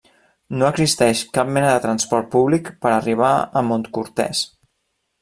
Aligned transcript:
No 0.59 0.67
existeix 0.75 1.19
cap 1.37 1.51
mena 1.57 1.67
de 1.71 1.83
transport 1.83 2.31
públic 2.37 2.71
per 2.87 2.95
arribar 2.95 3.29
a 3.63 3.65
Montcortès. 3.69 4.41